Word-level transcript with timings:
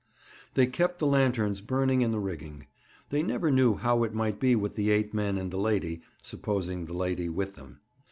They 0.55 0.65
kept 0.65 0.97
the 0.97 1.05
lanterns 1.05 1.61
burning 1.61 2.01
in 2.01 2.09
the 2.11 2.17
rigging. 2.19 2.65
They 3.11 3.21
never 3.21 3.51
knew 3.51 3.75
how 3.75 4.01
it 4.01 4.15
might 4.15 4.39
be 4.39 4.55
with 4.55 4.73
the 4.73 4.89
eight 4.89 5.13
men 5.13 5.37
and 5.37 5.51
the 5.51 5.59
lady, 5.59 6.01
supposing 6.23 6.85
the 6.85 6.93
lady 6.93 7.29
with 7.29 7.53
them. 7.55 7.81